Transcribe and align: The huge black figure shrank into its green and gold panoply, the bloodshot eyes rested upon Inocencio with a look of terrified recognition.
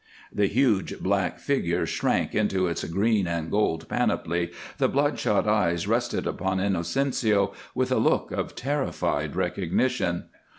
The 0.33 0.47
huge 0.47 0.97
black 0.99 1.37
figure 1.37 1.85
shrank 1.85 2.33
into 2.33 2.65
its 2.65 2.83
green 2.85 3.27
and 3.27 3.51
gold 3.51 3.87
panoply, 3.87 4.51
the 4.79 4.89
bloodshot 4.89 5.47
eyes 5.47 5.85
rested 5.87 6.25
upon 6.25 6.59
Inocencio 6.59 7.53
with 7.75 7.91
a 7.91 7.97
look 7.97 8.31
of 8.31 8.55
terrified 8.55 9.35
recognition. 9.35 10.23